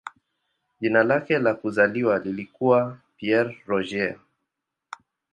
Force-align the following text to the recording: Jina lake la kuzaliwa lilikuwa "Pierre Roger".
Jina 0.81 1.03
lake 1.03 1.39
la 1.39 1.53
kuzaliwa 1.53 2.19
lilikuwa 2.19 2.97
"Pierre 3.17 3.57
Roger". 3.67 4.15